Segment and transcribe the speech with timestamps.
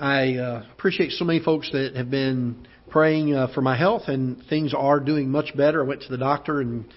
[0.00, 4.42] I uh, appreciate so many folks that have been praying uh, for my health, and
[4.48, 5.84] things are doing much better.
[5.84, 6.92] I went to the doctor and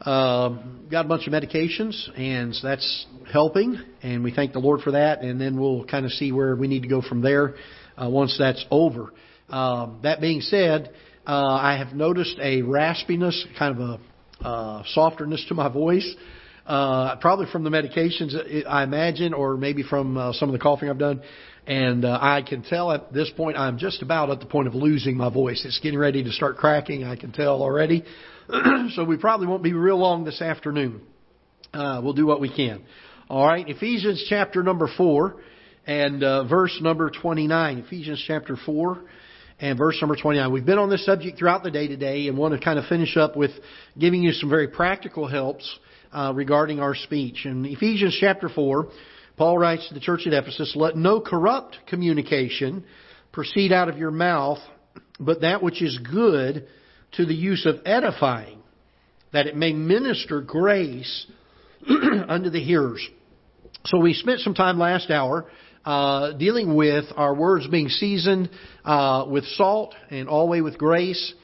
[0.00, 0.48] uh,
[0.90, 4.92] got a bunch of medications, and so that's helping, and we thank the Lord for
[4.92, 5.20] that.
[5.20, 7.54] And then we'll kind of see where we need to go from there
[7.98, 9.12] uh, once that's over.
[9.50, 10.90] Um, that being said,
[11.26, 14.00] uh, I have noticed a raspiness, kind of
[14.42, 16.14] a uh, softness to my voice.
[16.64, 18.34] Uh, probably from the medications,
[18.66, 21.20] I imagine, or maybe from uh, some of the coughing I've done.
[21.66, 24.74] And uh, I can tell at this point I'm just about at the point of
[24.74, 25.64] losing my voice.
[25.64, 27.04] It's getting ready to start cracking.
[27.04, 28.04] I can tell already.
[28.94, 31.02] so we probably won't be real long this afternoon.
[31.72, 32.82] Uh, we'll do what we can.
[33.30, 35.36] All right, Ephesians chapter number four
[35.86, 37.78] and uh, verse number 29.
[37.78, 39.02] Ephesians chapter four
[39.60, 40.52] and verse number 29.
[40.52, 43.16] We've been on this subject throughout the day today and want to kind of finish
[43.16, 43.52] up with
[43.96, 45.78] giving you some very practical helps
[46.12, 47.46] uh, regarding our speech.
[47.46, 48.88] In Ephesians chapter 4,
[49.36, 52.84] Paul writes to the church at Ephesus, Let no corrupt communication
[53.32, 54.58] proceed out of your mouth,
[55.18, 56.66] but that which is good
[57.12, 58.58] to the use of edifying,
[59.32, 61.26] that it may minister grace
[62.28, 63.06] unto the hearers.
[63.86, 65.46] So we spent some time last hour
[65.84, 68.50] uh, dealing with our words being seasoned
[68.84, 71.34] uh, with salt and always with grace,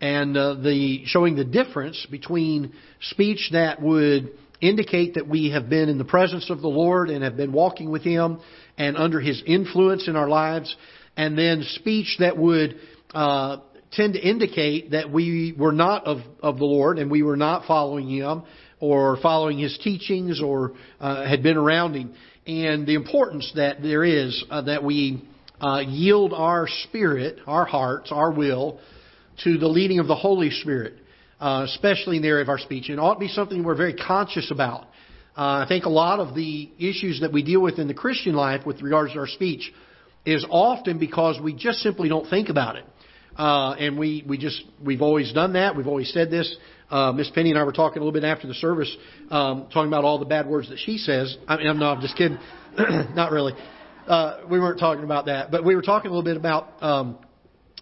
[0.00, 4.32] and uh, the showing the difference between speech that would
[4.68, 7.90] indicate that we have been in the presence of the Lord and have been walking
[7.90, 8.40] with Him
[8.78, 10.74] and under His influence in our lives,
[11.16, 12.76] and then speech that would
[13.12, 13.58] uh,
[13.92, 17.66] tend to indicate that we were not of, of the Lord and we were not
[17.66, 18.42] following Him
[18.80, 22.14] or following His teachings or uh, had been around Him.
[22.46, 25.26] And the importance that there is uh, that we
[25.60, 28.80] uh, yield our spirit, our hearts, our will
[29.44, 30.94] to the leading of the Holy Spirit
[31.44, 32.88] uh, especially in the area of our speech.
[32.88, 34.84] And it ought to be something we're very conscious about.
[35.36, 38.34] Uh, I think a lot of the issues that we deal with in the Christian
[38.34, 39.70] life with regards to our speech
[40.24, 42.84] is often because we just simply don't think about it.
[43.36, 45.76] Uh, and we, we just, we've always done that.
[45.76, 46.56] We've always said this.
[46.88, 48.96] Uh, Miss Penny and I were talking a little bit after the service,
[49.30, 51.36] um, talking about all the bad words that she says.
[51.46, 52.38] I mean, I'm not, I'm just kidding.
[53.14, 53.52] not really.
[54.06, 57.18] Uh, we weren't talking about that, but we were talking a little bit about, um,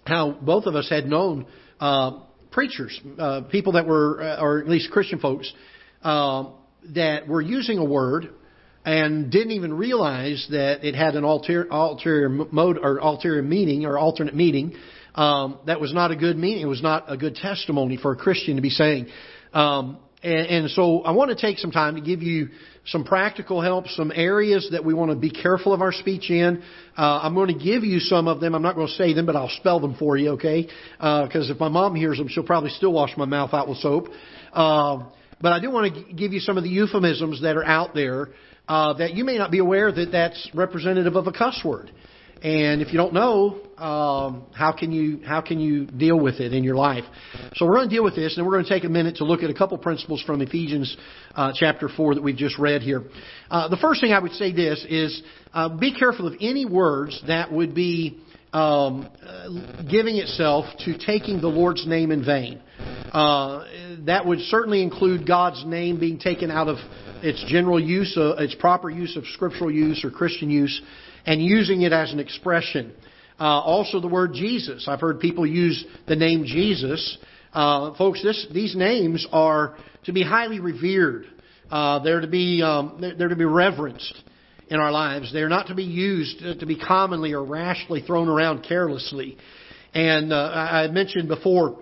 [0.05, 1.47] how both of us had known,
[1.79, 2.19] uh,
[2.53, 5.53] preachers, uh, people that were, uh, or at least Christian folks,
[6.03, 6.45] uh,
[6.95, 8.31] that were using a word
[8.85, 13.99] and didn't even realize that it had an ulterior, ulterior mode or ulterior meaning or
[13.99, 14.75] alternate meaning.
[15.15, 16.62] Um, that was not a good meaning.
[16.62, 19.07] It was not a good testimony for a Christian to be saying.
[19.53, 22.49] Um, and, and so I want to take some time to give you
[22.87, 26.62] some practical help, some areas that we want to be careful of our speech in.
[26.97, 28.55] Uh, I'm going to give you some of them.
[28.55, 30.69] I'm not going to say them, but I'll spell them for you, okay?
[30.97, 33.78] Because uh, if my mom hears them, she'll probably still wash my mouth out with
[33.78, 34.09] soap.
[34.53, 35.05] Uh,
[35.41, 38.28] but I do want to give you some of the euphemisms that are out there
[38.69, 41.91] uh, that you may not be aware that that's representative of a cuss word.
[42.43, 46.53] And if you don't know, um, how can you how can you deal with it
[46.53, 47.05] in your life?
[47.55, 49.25] So we're going to deal with this, and we're going to take a minute to
[49.25, 50.97] look at a couple principles from Ephesians
[51.37, 53.05] uh, chapter four that we've just read here.
[53.49, 55.23] Uh, the first thing I would say this is
[55.53, 58.21] uh, be careful of any words that would be
[58.53, 59.09] um,
[59.89, 62.61] giving itself to taking the Lord's name in vain.
[63.13, 63.65] Uh,
[64.07, 66.79] that would certainly include God's name being taken out of
[67.23, 70.83] its general use, uh, its proper use of scriptural use or Christian use
[71.27, 72.93] and using it as an expression.
[73.38, 74.87] Uh, also, the word Jesus.
[74.88, 77.19] I've heard people use the name Jesus.
[77.53, 81.27] Uh, folks, this, these names are to be highly revered.
[81.71, 84.22] Uh, they're to be um, they're, to be reverenced
[84.69, 85.32] in our lives.
[85.32, 89.38] They're not to be used to be commonly or rashly thrown around carelessly.
[89.94, 91.78] And uh, I mentioned before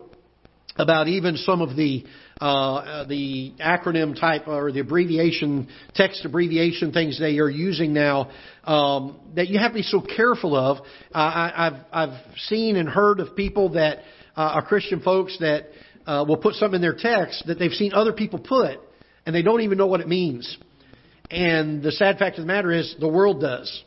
[0.81, 2.05] about even some of the
[2.41, 8.31] uh, the acronym type or the abbreviation, text abbreviation things they are using now
[8.65, 10.79] um, that you have to be so careful of.
[10.79, 13.99] Uh, I, I've, I've seen and heard of people that
[14.37, 15.67] uh, are Christian folks that
[16.07, 18.81] uh, will put something in their text that they've seen other people put
[19.27, 20.57] and they don't even know what it means.
[21.31, 23.85] And the sad fact of the matter is the world does.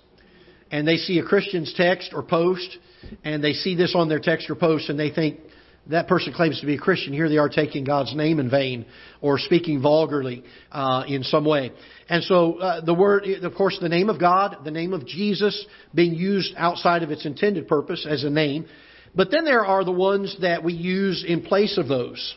[0.72, 2.78] And they see a Christian's text or post
[3.24, 5.40] and they see this on their text or post and they think,
[5.88, 7.14] that person claims to be a Christian.
[7.14, 8.86] Here they are taking God's name in vain
[9.22, 11.72] or speaking vulgarly uh, in some way.
[12.08, 15.66] And so uh, the word, of course, the name of God, the name of Jesus
[15.94, 18.66] being used outside of its intended purpose as a name.
[19.14, 22.36] But then there are the ones that we use in place of those.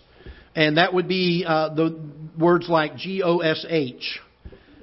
[0.54, 2.00] And that would be uh, the
[2.38, 4.18] words like G O S H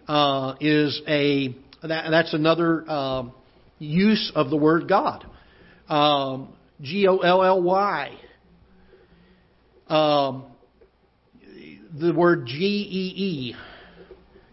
[0.07, 3.23] uh, is a that, that's another uh,
[3.79, 5.25] use of the word God.
[5.89, 8.17] Um, G O L L Y
[9.87, 10.45] um,
[11.99, 13.55] the word GEE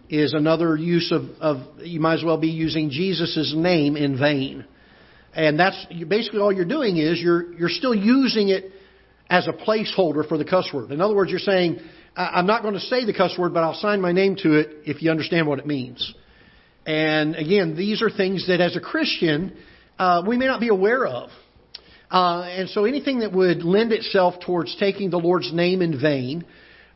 [0.09, 4.65] is another use of, of, you might as well be using Jesus' name in vain.
[5.35, 8.73] And that's basically all you're doing is you're, you're still using it
[9.29, 10.91] as a placeholder for the cuss word.
[10.91, 11.79] In other words, you're saying,
[12.17, 14.79] I'm not going to say the cuss word, but I'll sign my name to it
[14.85, 16.13] if you understand what it means.
[16.85, 19.57] And again, these are things that as a Christian,
[19.99, 21.31] uh, we may not be aware of.
[22.11, 26.45] Uh, and so anything that would lend itself towards taking the Lord's name in vain,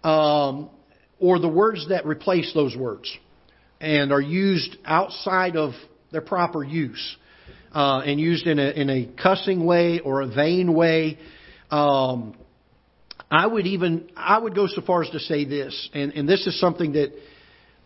[0.02, 0.70] um,
[1.20, 3.10] or the words that replace those words
[3.80, 5.72] and are used outside of
[6.10, 7.16] their proper use,
[7.72, 11.18] uh, and used in a, in a cussing way or a vain way,
[11.70, 12.34] um,
[13.30, 16.46] I would even I would go so far as to say this, and, and this
[16.46, 17.12] is something that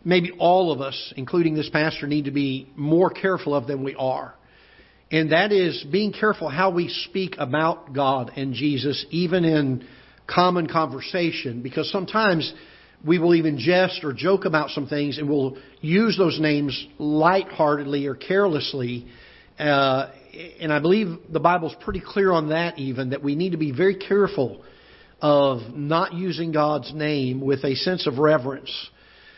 [0.03, 3.95] maybe all of us, including this pastor, need to be more careful of than we
[3.95, 4.35] are.
[5.11, 9.87] And that is being careful how we speak about God and Jesus, even in
[10.27, 12.53] common conversation, because sometimes
[13.05, 18.05] we will even jest or joke about some things and we'll use those names lightheartedly
[18.05, 19.07] or carelessly.
[19.57, 20.11] Uh,
[20.59, 23.71] and I believe the Bible's pretty clear on that even, that we need to be
[23.71, 24.61] very careful
[25.21, 28.71] of not using God's name with a sense of reverence.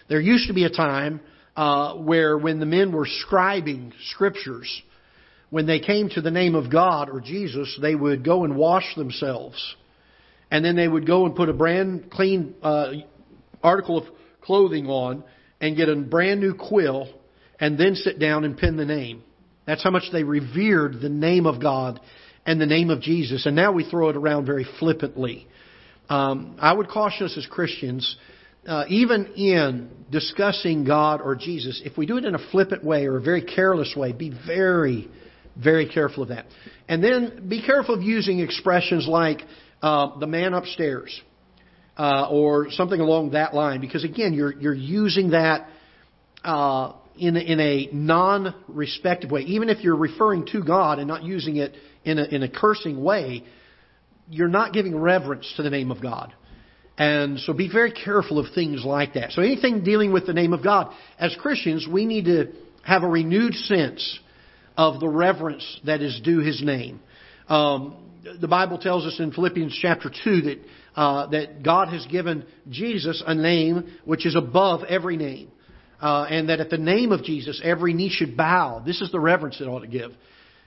[0.09, 1.21] There used to be a time
[1.55, 4.81] uh, where when the men were scribing scriptures,
[5.51, 8.95] when they came to the name of God or Jesus, they would go and wash
[8.95, 9.75] themselves.
[10.49, 12.93] And then they would go and put a brand clean uh,
[13.61, 14.05] article of
[14.41, 15.23] clothing on
[15.59, 17.07] and get a brand new quill
[17.59, 19.23] and then sit down and pen the name.
[19.67, 21.99] That's how much they revered the name of God
[22.45, 23.45] and the name of Jesus.
[23.45, 25.47] And now we throw it around very flippantly.
[26.09, 28.17] Um, I would caution us as Christians,
[28.67, 33.05] uh, even in discussing God or Jesus, if we do it in a flippant way
[33.05, 35.09] or a very careless way, be very,
[35.61, 36.45] very careful of that.
[36.87, 39.41] And then be careful of using expressions like
[39.81, 41.19] uh, the man upstairs
[41.97, 45.67] uh, or something along that line, because again, you're you're using that
[46.43, 49.41] uh, in in a non-respective way.
[49.41, 53.03] Even if you're referring to God and not using it in a, in a cursing
[53.03, 53.43] way,
[54.29, 56.33] you're not giving reverence to the name of God.
[56.97, 59.31] And so be very careful of things like that.
[59.31, 62.51] So anything dealing with the name of God, as Christians, we need to
[62.83, 64.19] have a renewed sense
[64.77, 66.99] of the reverence that is due His name.
[67.47, 67.97] Um,
[68.39, 70.59] the Bible tells us in Philippians chapter 2 that,
[70.95, 75.51] uh, that God has given Jesus a name which is above every name.
[76.01, 78.81] Uh, and that at the name of Jesus, every knee should bow.
[78.83, 80.11] This is the reverence it ought to give.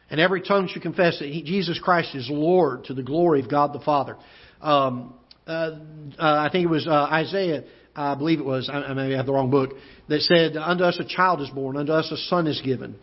[0.09, 3.51] And every tongue should confess that he, Jesus Christ is Lord to the glory of
[3.51, 4.17] God the Father.
[4.61, 5.15] Um,
[5.47, 5.77] uh, uh,
[6.19, 7.65] I think it was uh, Isaiah,
[7.97, 9.71] I believe it was, I, I may have the wrong book,
[10.09, 12.97] that said, Unto us a child is born, unto us a son is given.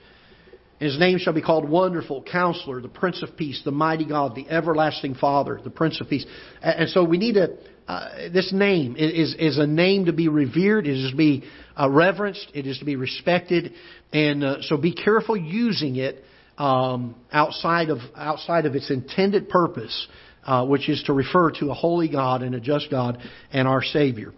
[0.82, 4.50] His name shall be called Wonderful, Counselor, the Prince of Peace, the Mighty God, the
[4.50, 6.26] Everlasting Father, the Prince of Peace.
[6.60, 7.56] And so we need to,
[7.88, 11.44] uh, this name is, is a name to be revered, it is to be
[11.80, 13.74] uh, reverenced, it is to be respected,
[14.12, 16.24] and uh, so be careful using it
[16.58, 20.08] um, outside of outside of its intended purpose,
[20.46, 23.20] uh, which is to refer to a holy God and a just God
[23.54, 24.34] and our Savior.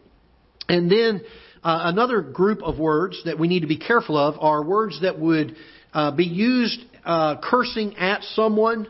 [0.68, 1.22] And then
[1.64, 5.18] uh, another group of words that we need to be careful of are words that
[5.18, 5.56] would
[5.94, 8.88] uh, be used uh, cursing at someone,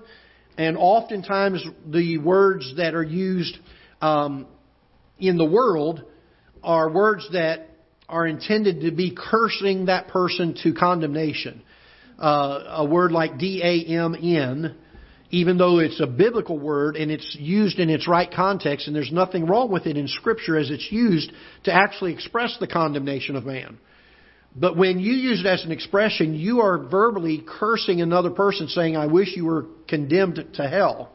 [0.58, 3.58] and oftentimes the words that are used
[4.02, 4.46] um,
[5.20, 6.04] in the world
[6.64, 7.70] are words that
[8.08, 11.62] are intended to be cursing that person to condemnation.
[12.20, 14.76] Uh, a word like D-A-M-N,
[15.32, 19.12] even though it's a biblical word and it's used in its right context, and there's
[19.12, 21.32] nothing wrong with it in Scripture as it's used
[21.64, 23.80] to actually express the condemnation of man.
[24.56, 28.96] But when you use it as an expression, you are verbally cursing another person saying,
[28.96, 31.12] I wish you were condemned to hell,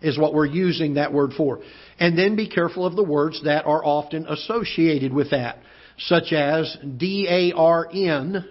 [0.00, 1.60] is what we're using that word for.
[1.98, 5.58] And then be careful of the words that are often associated with that,
[5.98, 8.48] such as D-A-R-N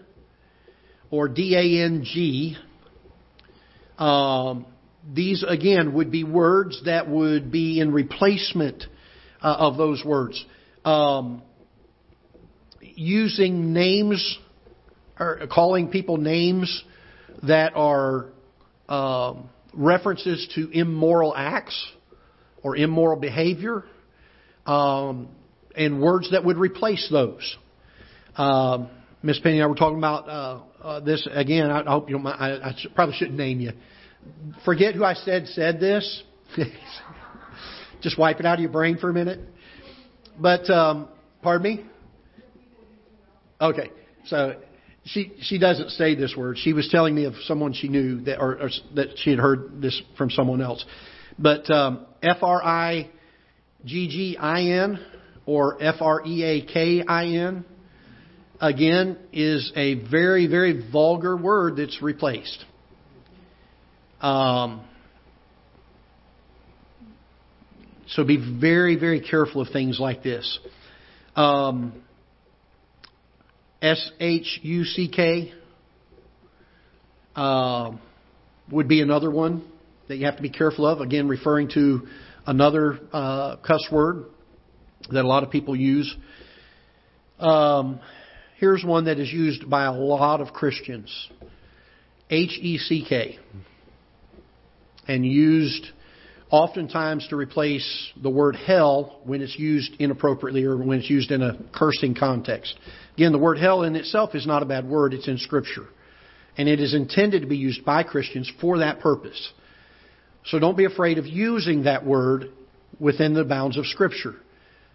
[1.10, 2.58] or D-A-N-G.
[3.98, 4.66] Um,
[5.12, 8.84] these, again, would be words that would be in replacement
[9.42, 10.44] uh, of those words.
[10.86, 11.42] Um,
[12.98, 14.40] using names
[15.20, 16.84] or calling people names
[17.44, 18.26] that are
[18.90, 21.88] um, references to immoral acts
[22.64, 23.86] or immoral behavior,
[24.66, 25.30] um,
[25.76, 27.56] and words that would replace those.
[28.36, 28.90] Um,
[29.22, 31.70] Miss Penny and I were talking about uh, uh, this again.
[31.70, 32.38] I, I hope you don't mind.
[32.40, 33.72] I, I probably shouldn't name you.
[34.66, 36.24] Forget who I said said this.
[38.02, 39.40] Just wipe it out of your brain for a minute.
[40.40, 41.08] But um,
[41.42, 41.86] pardon me.
[43.60, 43.90] Okay,
[44.26, 44.56] so
[45.06, 46.58] she she doesn't say this word.
[46.60, 49.82] She was telling me of someone she knew that or, or that she had heard
[49.82, 50.86] this from someone else.
[51.40, 53.10] But um, F R I
[53.86, 55.00] G G I N
[55.46, 57.66] or F R E A K I N
[58.60, 62.64] again is a very very vulgar word that's replaced.
[64.22, 64.82] Um,
[68.08, 70.60] so be very, very careful of things like this.
[71.36, 72.02] Um,
[73.82, 75.54] S H U C K
[77.36, 77.92] uh,
[78.72, 79.64] would be another one
[80.08, 81.00] that you have to be careful of.
[81.02, 82.08] Again, referring to
[82.46, 84.26] another uh, cuss word
[85.12, 86.16] that a lot of people use.
[87.40, 88.00] Um,
[88.58, 91.30] here's one that is used by a lot of Christians
[92.30, 93.38] H E C K.
[95.08, 95.88] And used
[96.50, 101.42] oftentimes to replace the word hell when it's used inappropriately or when it's used in
[101.42, 102.78] a cursing context.
[103.16, 105.88] Again, the word hell in itself is not a bad word, it's in Scripture.
[106.58, 109.52] And it is intended to be used by Christians for that purpose.
[110.46, 112.46] So don't be afraid of using that word
[113.00, 114.36] within the bounds of Scripture.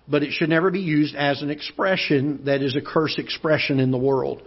[0.09, 3.91] But it should never be used as an expression that is a curse expression in
[3.91, 4.43] the world.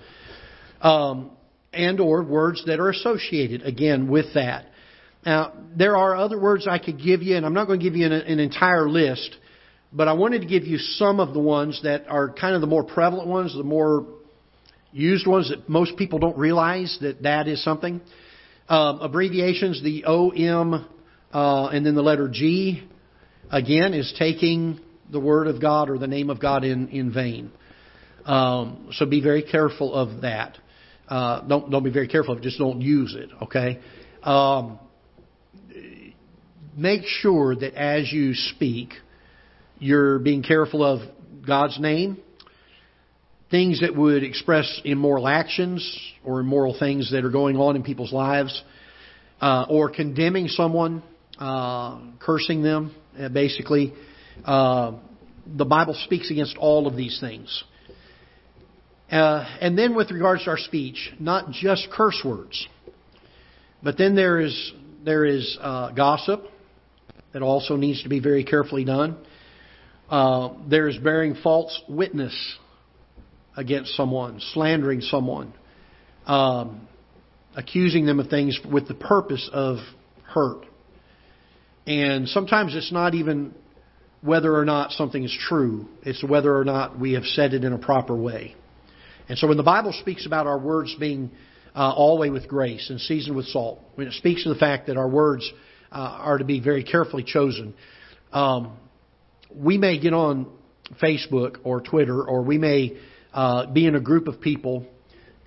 [0.82, 1.32] Um,
[1.72, 4.66] and or words that are associated, again, with that.
[5.26, 7.96] Now, there are other words I could give you, and I'm not going to give
[7.96, 9.36] you an, an entire list,
[9.92, 12.68] but I wanted to give you some of the ones that are kind of the
[12.68, 14.06] more prevalent ones, the more
[14.92, 18.02] used ones that most people don't realize that that is something.
[18.70, 20.88] Um, abbreviations, the OM
[21.34, 22.88] uh, and then the letter G,
[23.52, 24.80] again, is taking
[25.12, 27.52] the word of God or the name of God in, in vain.
[28.26, 30.58] Um, so be very careful of that.
[31.08, 32.44] Uh, don't don't be very careful of it.
[32.44, 33.30] Just don't use it.
[33.44, 33.80] Okay.
[34.24, 34.80] Um,
[36.76, 38.94] make sure that as you speak,
[39.80, 41.00] you're being careful of
[41.46, 42.18] God's name,
[43.52, 48.12] things that would express immoral actions or immoral things that are going on in people's
[48.12, 48.64] lives,
[49.42, 51.04] uh, or condemning someone,
[51.38, 53.94] uh, cursing them, uh, basically.
[54.44, 54.94] Uh,
[55.46, 57.64] the Bible speaks against all of these things.
[59.12, 62.68] Uh, and then with regards to our speech, not just curse words,
[63.84, 66.44] but then there is there is uh, gossip,
[67.36, 69.18] that also needs to be very carefully done.
[70.10, 72.34] Uh, there's bearing false witness
[73.58, 75.54] against someone, slandering someone,
[76.28, 76.88] um,
[77.54, 79.80] accusing them of things with the purpose of
[80.24, 80.66] hurt.
[81.86, 83.54] And sometimes it's not even
[84.22, 87.74] whether or not something is true, it's whether or not we have said it in
[87.74, 88.56] a proper way.
[89.28, 91.32] And so when the Bible speaks about our words being
[91.76, 94.96] uh, always with grace and seasoned with salt, when it speaks of the fact that
[94.96, 95.52] our words
[95.96, 97.74] uh, are to be very carefully chosen.
[98.34, 98.78] Um,
[99.56, 100.48] we may get on
[101.02, 102.98] Facebook or Twitter, or we may
[103.34, 104.86] uh, be in a group of people,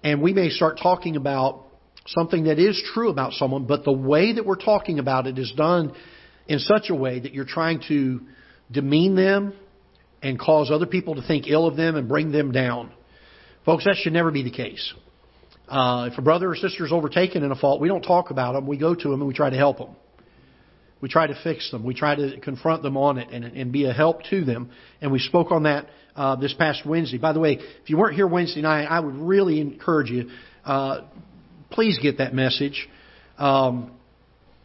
[0.02, 1.66] and we may start talking about
[2.06, 5.52] something that is true about someone, but the way that we're talking about it is
[5.54, 5.92] done
[6.46, 8.20] in such a way that you're trying to
[8.70, 9.52] demean them
[10.22, 12.90] and cause other people to think ill of them and bring them down.
[13.66, 14.94] Folks, that should never be the case.
[15.68, 18.52] Uh, if a brother or sister is overtaken in a fault, we don't talk about
[18.54, 18.66] them.
[18.66, 19.94] We go to them and we try to help them.
[21.00, 21.84] We try to fix them.
[21.84, 24.70] We try to confront them on it and, and be a help to them.
[25.00, 25.86] And we spoke on that
[26.16, 27.18] uh, this past Wednesday.
[27.18, 30.30] By the way, if you weren't here Wednesday night, I would really encourage you.
[30.64, 31.02] Uh,
[31.70, 32.88] please get that message.
[33.38, 33.92] Um,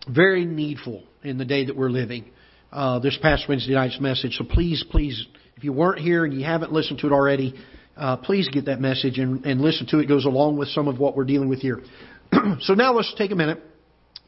[0.10, 2.32] very needful in the day that we're living.
[2.72, 4.36] Uh, this past Wednesday night's message.
[4.38, 7.54] So please, please, if you weren't here and you haven't listened to it already,
[7.96, 10.06] uh, please get that message and, and listen to it.
[10.06, 11.84] It goes along with some of what we're dealing with here.
[12.62, 13.62] so now let's take a minute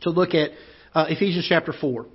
[0.01, 0.51] to look at
[0.95, 2.05] uh, Ephesians chapter 4.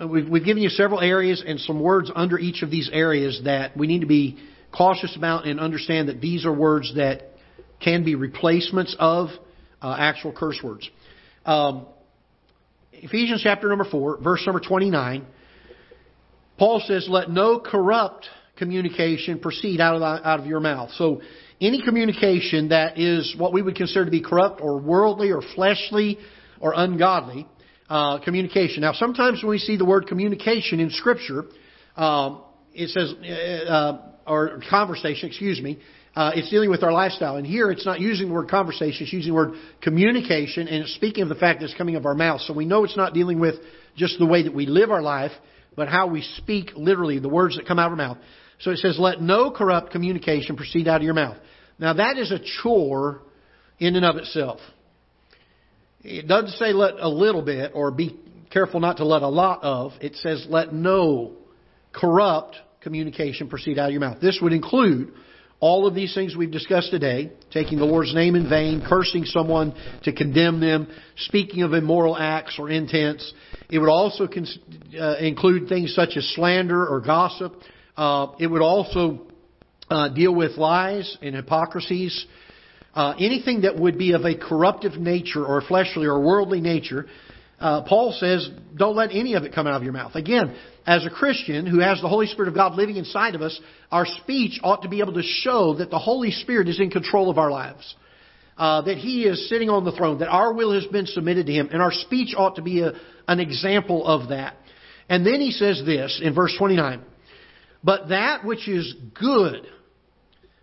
[0.00, 3.42] Uh, we've, we've given you several areas and some words under each of these areas
[3.44, 4.38] that we need to be
[4.72, 7.22] cautious about and understand that these are words that
[7.80, 9.28] can be replacements of
[9.82, 10.88] uh, actual curse words.
[11.44, 11.86] Um,
[12.92, 15.26] Ephesians chapter number 4, verse number 29,
[16.58, 20.90] Paul says, Let no corrupt communication proceed out of, the, out of your mouth.
[20.92, 21.20] So,
[21.58, 26.18] any communication that is what we would consider to be corrupt or worldly or fleshly
[26.60, 27.46] or ungodly
[27.88, 28.82] uh, communication.
[28.82, 31.44] Now, sometimes when we see the word communication in Scripture,
[31.96, 32.42] um,
[32.74, 35.78] it says, uh, uh, or conversation, excuse me,
[36.14, 37.36] uh, it's dealing with our lifestyle.
[37.36, 40.94] And here it's not using the word conversation, it's using the word communication, and it's
[40.94, 42.40] speaking of the fact that it's coming of our mouth.
[42.42, 43.56] So we know it's not dealing with
[43.96, 45.32] just the way that we live our life,
[45.76, 48.18] but how we speak literally, the words that come out of our mouth.
[48.60, 51.36] So it says, let no corrupt communication proceed out of your mouth.
[51.78, 53.20] Now that is a chore
[53.78, 54.58] in and of itself.
[56.06, 58.16] It doesn't say let a little bit or be
[58.50, 59.92] careful not to let a lot of.
[60.00, 61.32] It says let no
[61.92, 64.20] corrupt communication proceed out of your mouth.
[64.20, 65.12] This would include
[65.58, 69.74] all of these things we've discussed today, taking the Lord's name in vain, cursing someone
[70.04, 70.86] to condemn them,
[71.16, 73.32] speaking of immoral acts or intents.
[73.68, 77.54] It would also uh, include things such as slander or gossip.
[77.96, 79.22] Uh, it would also
[79.90, 82.26] uh, deal with lies and hypocrisies.
[82.96, 87.06] Uh, anything that would be of a corruptive nature or fleshly or worldly nature,
[87.60, 90.14] uh, Paul says, don't let any of it come out of your mouth.
[90.14, 93.58] Again, as a Christian who has the Holy Spirit of God living inside of us,
[93.92, 97.30] our speech ought to be able to show that the Holy Spirit is in control
[97.30, 97.94] of our lives.
[98.58, 101.52] Uh, that He is sitting on the throne, that our will has been submitted to
[101.52, 102.92] Him, and our speech ought to be a,
[103.28, 104.56] an example of that.
[105.08, 107.02] And then he says this in verse 29
[107.84, 109.66] But that which is good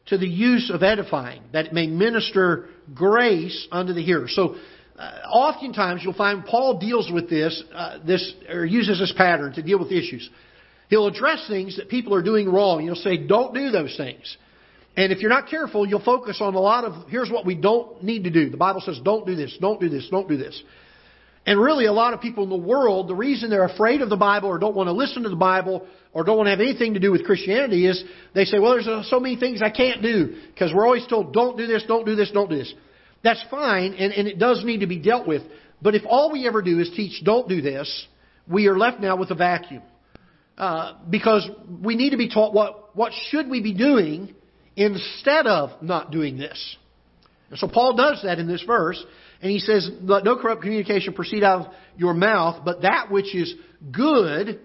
[0.08, 4.28] to the use of edifying, that it may minister grace unto the hearer.
[4.28, 4.56] So,
[4.98, 9.64] uh, oftentimes you'll find Paul deals with this, uh, this, or uses this pattern to
[9.64, 10.30] deal with issues.
[10.90, 12.82] He'll address things that people are doing wrong.
[12.82, 14.38] He'll say, don't do those things.
[14.96, 18.04] And if you're not careful, you'll focus on a lot of, here's what we don't
[18.04, 18.50] need to do.
[18.50, 20.62] The Bible says, don't do this, don't do this, don't do this.
[21.46, 24.16] And really, a lot of people in the world, the reason they're afraid of the
[24.16, 26.94] Bible or don't want to listen to the Bible or don't want to have anything
[26.94, 28.02] to do with Christianity is
[28.34, 31.58] they say, well, there's so many things I can't do because we're always told, don't
[31.58, 32.74] do this, don't do this, don't do this.
[33.24, 35.42] That's fine, and, and it does need to be dealt with.
[35.82, 38.08] But if all we ever do is teach, don't do this,
[38.48, 39.82] we are left now with a vacuum.
[40.58, 41.50] Uh, because
[41.82, 44.34] we need to be taught what, what should we be doing
[44.76, 46.78] instead of not doing this.
[47.50, 49.04] And so Paul does that in this verse,
[49.44, 53.36] and he says, Let no corrupt communication proceed out of your mouth, but that which
[53.36, 53.54] is
[53.92, 54.62] good.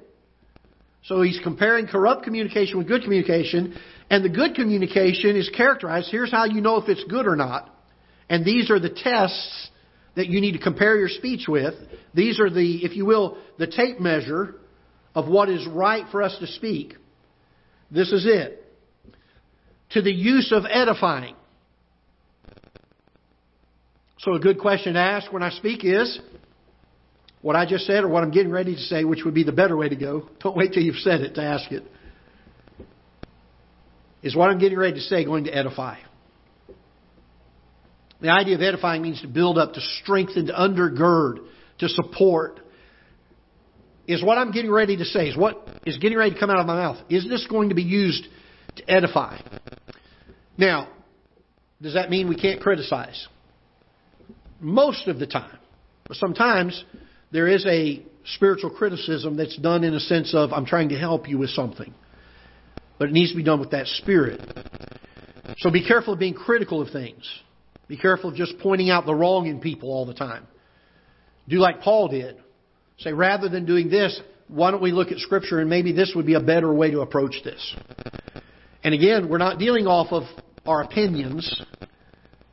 [1.02, 3.76] So he's comparing corrupt communication with good communication,
[4.08, 6.08] and the good communication is characterized.
[6.10, 7.74] Here's how you know if it's good or not.
[8.30, 9.68] And these are the tests
[10.14, 11.74] that you need to compare your speech with.
[12.14, 14.54] These are the, if you will, the tape measure
[15.14, 16.94] of what is right for us to speak.
[17.90, 18.64] This is it
[19.90, 21.34] to the use of edifying.
[24.20, 26.18] So, a good question to ask when I speak is
[27.40, 29.52] what I just said or what I'm getting ready to say, which would be the
[29.52, 30.28] better way to go.
[30.40, 31.84] Don't wait till you've said it to ask it.
[34.22, 35.98] Is what I'm getting ready to say going to edify?
[38.20, 41.36] The idea of edifying means to build up, to strengthen, to undergird,
[41.78, 42.58] to support.
[44.08, 46.58] Is what I'm getting ready to say, is what is getting ready to come out
[46.58, 48.26] of my mouth, is this going to be used
[48.76, 49.38] to edify.
[50.56, 50.88] Now,
[51.80, 53.28] does that mean we can't criticize?
[54.60, 55.58] Most of the time.
[56.06, 56.84] But sometimes
[57.30, 61.28] there is a spiritual criticism that's done in a sense of, I'm trying to help
[61.28, 61.94] you with something.
[62.98, 64.40] But it needs to be done with that spirit.
[65.58, 67.28] So be careful of being critical of things.
[67.86, 70.46] Be careful of just pointing out the wrong in people all the time.
[71.48, 72.36] Do like Paul did.
[72.98, 76.26] Say, rather than doing this, why don't we look at Scripture and maybe this would
[76.26, 77.76] be a better way to approach this?
[78.82, 80.24] And again, we're not dealing off of
[80.66, 81.62] our opinions.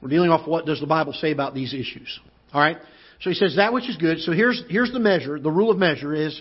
[0.05, 2.19] We're dealing off what does the Bible say about these issues.
[2.53, 2.77] All right?
[3.21, 4.19] So he says that which is good.
[4.19, 5.39] So here's, here's the measure.
[5.39, 6.39] The rule of measure is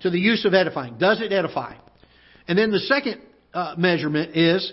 [0.00, 0.98] to the use of edifying.
[0.98, 1.76] Does it edify?
[2.48, 3.22] And then the second
[3.54, 4.70] uh, measurement is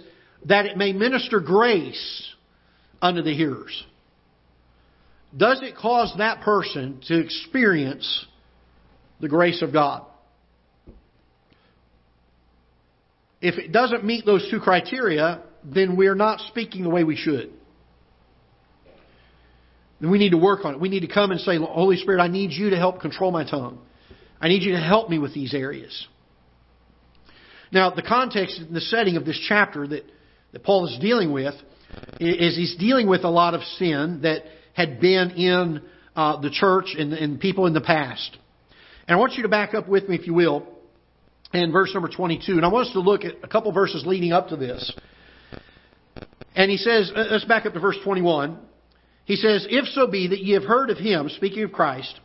[0.47, 2.29] that it may minister grace
[3.01, 3.85] unto the hearers.
[5.37, 8.25] Does it cause that person to experience
[9.21, 10.05] the grace of God?
[13.39, 17.53] If it doesn't meet those two criteria, then we're not speaking the way we should.
[19.99, 20.79] Then we need to work on it.
[20.79, 23.49] We need to come and say, Holy Spirit, I need you to help control my
[23.49, 23.79] tongue.
[24.41, 26.07] I need you to help me with these areas.
[27.71, 30.03] Now, the context and the setting of this chapter that,
[30.51, 31.55] that Paul is dealing with
[32.19, 35.81] is he's dealing with a lot of sin that had been in
[36.15, 38.37] uh, the church and, and people in the past.
[39.07, 40.67] And I want you to back up with me, if you will,
[41.53, 42.53] in verse number 22.
[42.53, 44.91] And I want us to look at a couple verses leading up to this.
[46.55, 48.57] And he says, uh, let's back up to verse 21.
[49.25, 52.19] He says, If so be that ye have heard of him, speaking of Christ,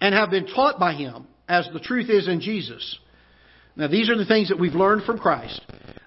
[0.00, 2.98] and have been taught by him, as the truth is in Jesus.
[3.76, 5.60] Now, these are the things that we've learned from Christ.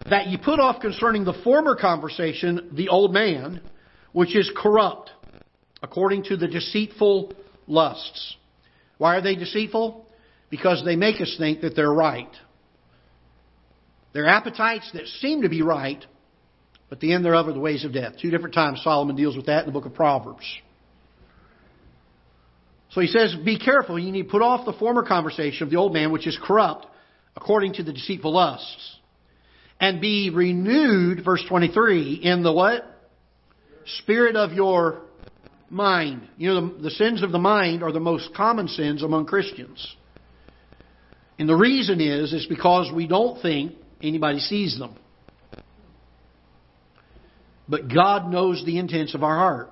[0.10, 3.62] That ye put off concerning the former conversation the old man,
[4.14, 5.12] which is corrupt,
[5.82, 7.34] according to the deceitful
[7.68, 8.38] lusts.
[8.98, 10.06] Why are they deceitful?
[10.50, 12.30] Because they make us think that they're right.
[14.14, 16.06] They're appetites that seem to be right,
[16.89, 18.13] but the end thereof are the ways of death.
[18.22, 20.46] Two different times Solomon deals with that in the book of Proverbs.
[22.91, 23.98] So he says, Be careful.
[23.98, 26.86] You need to put off the former conversation of the old man, which is corrupt,
[27.36, 28.98] according to the deceitful lusts.
[29.80, 32.86] And be renewed, verse 23, in the what?
[33.86, 35.02] Spirit of your
[35.69, 36.28] mind.
[36.38, 39.96] You know, the, the sins of the mind are the most common sins among Christians.
[41.39, 44.96] And the reason is, is because we don't think anybody sees them.
[47.67, 49.69] But God knows the intents of our heart.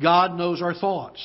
[0.00, 1.20] God knows our thoughts.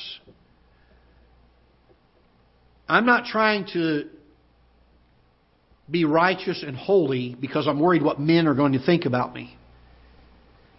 [2.88, 4.08] I'm not trying to
[5.90, 9.56] be righteous and holy because I'm worried what men are going to think about me.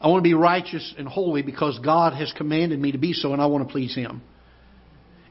[0.01, 3.34] I want to be righteous and holy because God has commanded me to be so
[3.34, 4.21] and I want to please Him.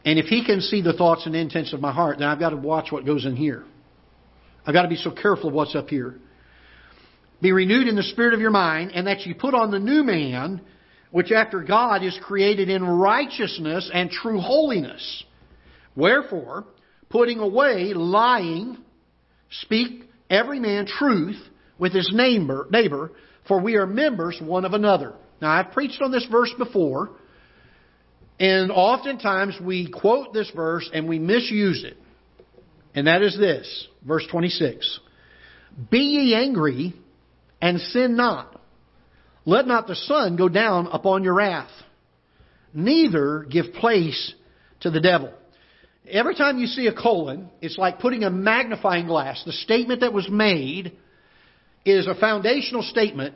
[0.05, 2.51] And if He can see the thoughts and intents of my heart, then I've got
[2.51, 3.65] to watch what goes in here.
[4.67, 6.17] I've got to be so careful of what's up here.
[7.45, 10.03] Be renewed in the spirit of your mind, and that you put on the new
[10.03, 10.63] man,
[11.11, 15.25] which after God is created in righteousness and true holiness.
[15.95, 16.65] Wherefore,
[17.11, 18.79] putting away lying,
[19.51, 21.37] speak every man truth
[21.79, 23.13] with his neighbor, neighbor,
[23.47, 25.13] for we are members one of another.
[25.43, 27.11] Now, I've preached on this verse before,
[28.41, 31.99] and oftentimes we quote this verse and we misuse it.
[32.95, 34.99] And that is this, verse 26.
[35.91, 36.95] Be ye angry
[37.65, 38.61] and sin not.
[39.47, 41.71] Let not the sun go down upon your wrath.
[42.75, 44.35] Neither give place
[44.81, 45.33] to the devil.
[46.07, 49.43] Every time you see a colon, it's like putting a magnifying glass.
[49.47, 50.93] The statement that was made
[51.87, 53.35] is a foundational statement,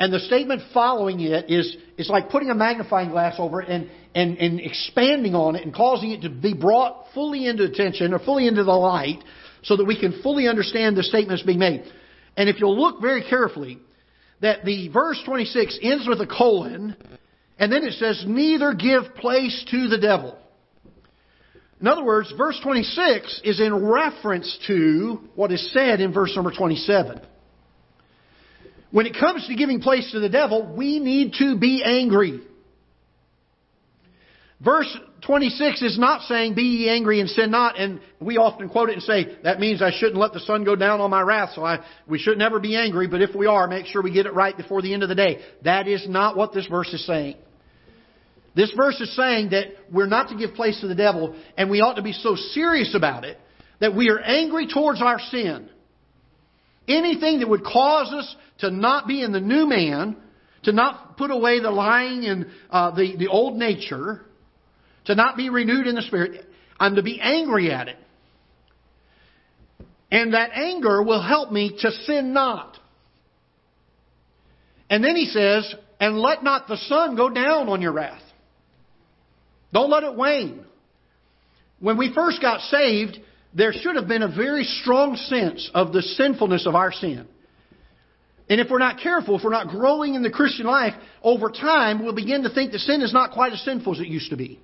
[0.00, 3.90] and the statement following it is, is like putting a magnifying glass over it and,
[4.14, 8.20] and, and expanding on it and causing it to be brought fully into attention or
[8.20, 9.22] fully into the light
[9.62, 11.84] so that we can fully understand the statements being made.
[12.36, 13.78] And if you'll look very carefully,
[14.40, 16.96] that the verse 26 ends with a colon,
[17.58, 20.38] and then it says, neither give place to the devil.
[21.80, 26.50] In other words, verse 26 is in reference to what is said in verse number
[26.50, 27.20] 27.
[28.90, 32.40] When it comes to giving place to the devil, we need to be angry.
[34.64, 38.90] Verse 26 is not saying, Be ye angry and sin not, and we often quote
[38.90, 41.50] it and say, That means I shouldn't let the sun go down on my wrath,
[41.54, 44.26] so I, we should never be angry, but if we are, make sure we get
[44.26, 45.40] it right before the end of the day.
[45.64, 47.36] That is not what this verse is saying.
[48.54, 51.80] This verse is saying that we're not to give place to the devil, and we
[51.80, 53.38] ought to be so serious about it
[53.80, 55.68] that we are angry towards our sin.
[56.88, 60.16] Anything that would cause us to not be in the new man,
[60.62, 64.25] to not put away the lying and uh, the, the old nature,
[65.06, 66.44] to not be renewed in the Spirit,
[66.78, 67.96] I'm to be angry at it.
[70.10, 72.78] And that anger will help me to sin not.
[74.88, 78.22] And then he says, and let not the sun go down on your wrath.
[79.72, 80.64] Don't let it wane.
[81.80, 83.18] When we first got saved,
[83.52, 87.26] there should have been a very strong sense of the sinfulness of our sin.
[88.48, 92.04] And if we're not careful, if we're not growing in the Christian life, over time
[92.04, 94.36] we'll begin to think that sin is not quite as sinful as it used to
[94.36, 94.60] be.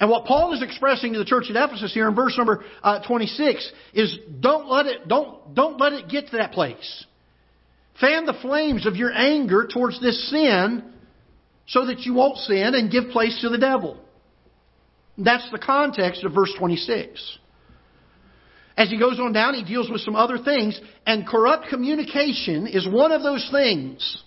[0.00, 3.06] And what Paul is expressing to the church at Ephesus here in verse number uh,
[3.06, 7.04] 26 is don't let it, don't, don't let it get to that place.
[8.00, 10.90] Fan the flames of your anger towards this sin
[11.66, 14.00] so that you won't sin and give place to the devil.
[15.18, 17.38] That's the context of verse 26.
[18.78, 22.88] As he goes on down, he deals with some other things, and corrupt communication is
[22.88, 24.22] one of those things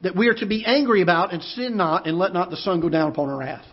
[0.00, 2.80] that we are to be angry about and sin not and let not the sun
[2.80, 3.66] go down upon our wrath.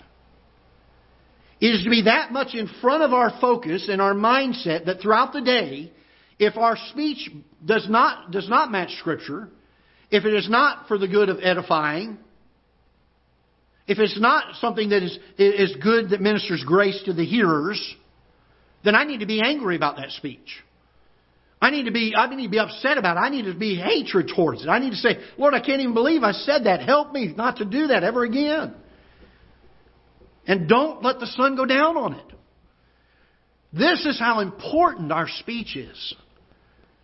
[1.61, 5.31] Is to be that much in front of our focus and our mindset that throughout
[5.31, 5.91] the day,
[6.37, 7.29] if our speech
[7.65, 9.47] does not, does not match Scripture,
[10.11, 12.17] if it is not for the good of edifying,
[13.87, 17.95] if it's not something that is, is good that ministers grace to the hearers,
[18.83, 20.63] then I need to be angry about that speech.
[21.61, 23.21] I need to be, I need to be upset about it.
[23.21, 24.67] I need to be hatred towards it.
[24.67, 26.81] I need to say, Lord, I can't even believe I said that.
[26.81, 28.75] Help me not to do that ever again.
[30.47, 32.25] And don't let the sun go down on it.
[33.73, 36.15] This is how important our speech is.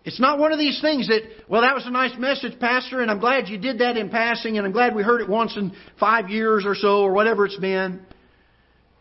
[0.04, 3.12] It's not one of these things that, well, that was a nice message, Pastor, and
[3.12, 5.73] I'm glad you did that in passing, and I'm glad we heard it once in
[5.99, 8.04] five years or so, or whatever it's been.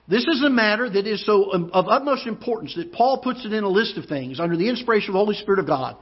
[0.09, 3.53] This is a matter that is so um, of utmost importance that Paul puts it
[3.53, 5.97] in a list of things under the inspiration of the Holy Spirit of God.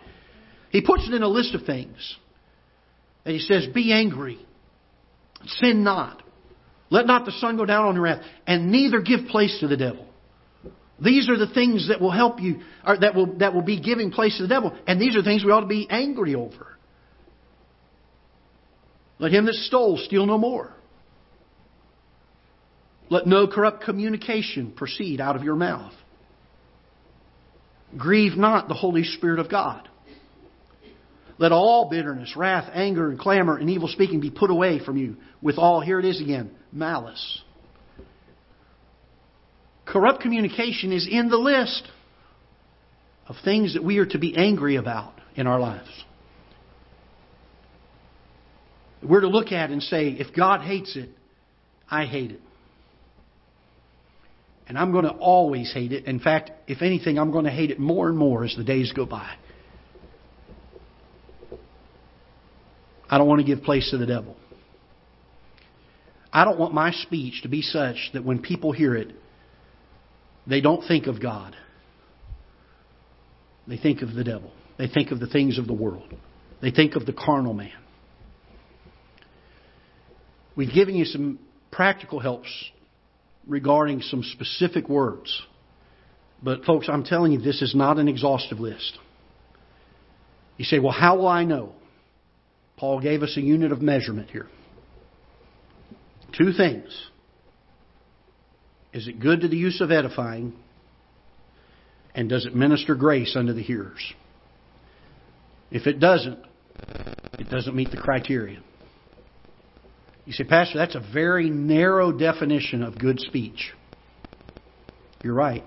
[0.71, 2.17] He puts it in a list of things.
[3.25, 4.39] And he says, Be angry,
[5.47, 6.23] sin not,
[6.91, 9.77] let not the sun go down on your wrath, and neither give place to the
[9.77, 10.07] devil.
[11.01, 14.11] These are the things that will help you, or that will, that will be giving
[14.11, 14.77] place to the devil.
[14.87, 16.77] And these are things we ought to be angry over.
[19.19, 20.73] Let him that stole steal no more.
[23.11, 25.95] Let no corrupt communication proceed out of your mouth.
[27.97, 29.88] Grieve not the Holy Spirit of God.
[31.39, 35.17] Let all bitterness, wrath, anger, and clamor and evil speaking be put away from you
[35.41, 37.43] with all, here it is again, malice.
[39.87, 41.89] Corrupt communication is in the list
[43.29, 45.89] of things that we are to be angry about in our lives.
[49.03, 51.11] We're to look at and say, if God hates it,
[51.89, 52.41] I hate it.
[54.67, 56.05] And I'm going to always hate it.
[56.05, 58.93] In fact, if anything, I'm going to hate it more and more as the days
[58.93, 59.31] go by.
[63.11, 64.37] I don't want to give place to the devil.
[66.33, 69.09] I don't want my speech to be such that when people hear it,
[70.47, 71.57] they don't think of God.
[73.67, 74.53] They think of the devil.
[74.79, 76.15] They think of the things of the world.
[76.61, 77.73] They think of the carnal man.
[80.57, 81.39] We've given you some
[81.71, 82.49] practical helps
[83.47, 85.43] regarding some specific words.
[86.43, 88.99] But, folks, I'm telling you, this is not an exhaustive list.
[90.57, 91.73] You say, well, how will I know?
[92.79, 94.47] Paul gave us a unit of measurement here.
[96.37, 97.09] Two things.
[98.93, 100.53] Is it good to the use of edifying?
[102.15, 104.13] And does it minister grace unto the hearers?
[105.71, 106.39] If it doesn't,
[107.39, 108.61] it doesn't meet the criteria.
[110.25, 113.73] You say, Pastor, that's a very narrow definition of good speech.
[115.23, 115.65] You're right.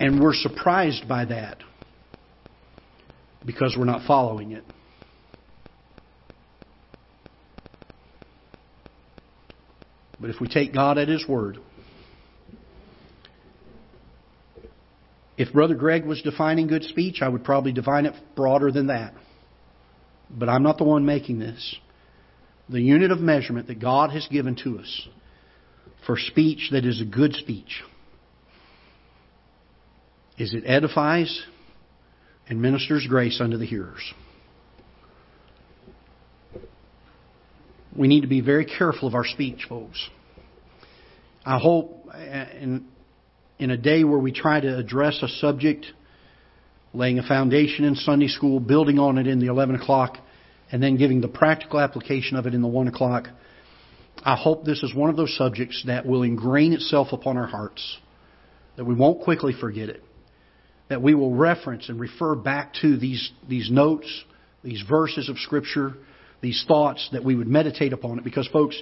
[0.00, 1.58] And we're surprised by that
[3.46, 4.64] because we're not following it.
[10.18, 11.58] But if we take God at His word,
[15.36, 19.14] if Brother Greg was defining good speech, I would probably define it broader than that.
[20.30, 21.76] But I'm not the one making this.
[22.68, 25.08] The unit of measurement that God has given to us
[26.06, 27.82] for speech that is a good speech
[30.38, 31.44] is it edifies
[32.48, 34.12] and ministers grace unto the hearers.
[37.96, 40.08] We need to be very careful of our speech, folks.
[41.44, 42.86] I hope uh, in,
[43.58, 45.86] in a day where we try to address a subject,
[46.92, 50.18] laying a foundation in Sunday school, building on it in the 11 o'clock,
[50.70, 53.28] and then giving the practical application of it in the 1 o'clock,
[54.24, 57.98] I hope this is one of those subjects that will ingrain itself upon our hearts,
[58.76, 60.02] that we won't quickly forget it,
[60.88, 64.06] that we will reference and refer back to these, these notes,
[64.62, 65.94] these verses of Scripture,
[66.40, 68.24] these thoughts, that we would meditate upon it.
[68.24, 68.80] Because, folks,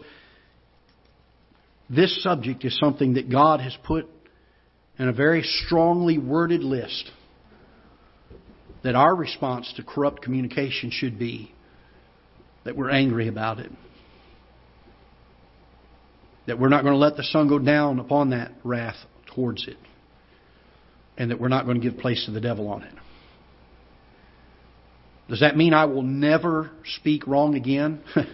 [1.88, 4.07] this subject is something that God has put
[4.99, 7.11] in a very strongly worded list
[8.83, 11.53] that our response to corrupt communication should be
[12.64, 13.71] that we're angry about it.
[16.47, 18.97] That we're not going to let the sun go down upon that wrath
[19.35, 19.79] towards it.
[21.16, 22.94] And that we're not going to give place to the devil on it.
[25.29, 28.03] Does that mean I will never speak wrong again?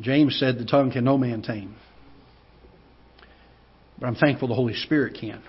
[0.00, 1.74] James said the tongue can no man tame.
[3.98, 5.42] But I'm thankful the Holy Spirit can.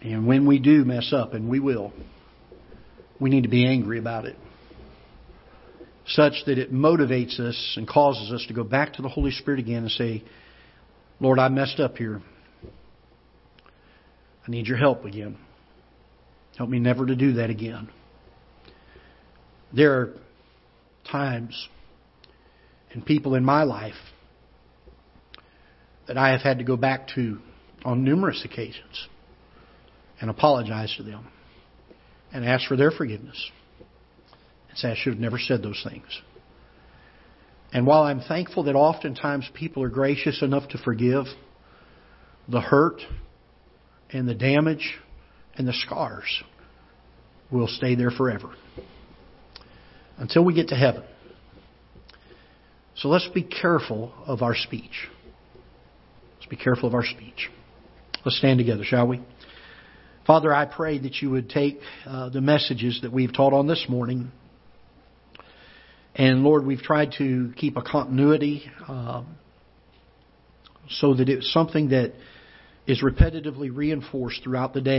[0.00, 1.92] And when we do mess up, and we will,
[3.18, 4.36] we need to be angry about it.
[6.06, 9.60] Such that it motivates us and causes us to go back to the Holy Spirit
[9.60, 10.22] again and say,
[11.18, 12.20] Lord, I messed up here.
[14.46, 15.38] I need your help again.
[16.58, 17.88] Help me never to do that again.
[19.72, 20.14] There are
[21.10, 21.68] times
[22.92, 23.94] and people in my life
[26.06, 27.38] that I have had to go back to
[27.84, 29.08] on numerous occasions
[30.20, 31.26] and apologize to them
[32.32, 33.50] and ask for their forgiveness
[34.74, 36.20] and say I should have never said those things.
[37.72, 41.26] And while I'm thankful that oftentimes people are gracious enough to forgive,
[42.48, 43.00] the hurt
[44.10, 44.98] and the damage
[45.56, 46.42] and the scars
[47.52, 48.52] will stay there forever
[50.18, 51.04] until we get to heaven.
[52.96, 55.08] So let's be careful of our speech.
[56.36, 57.48] Let's be careful of our speech.
[58.24, 59.20] Let's stand together, shall we?
[60.26, 63.86] Father, I pray that you would take uh, the messages that we've taught on this
[63.88, 64.32] morning.
[66.14, 69.36] And Lord, we've tried to keep a continuity um,
[70.88, 72.12] so that it's something that
[72.86, 74.92] is repetitively reinforced throughout the day.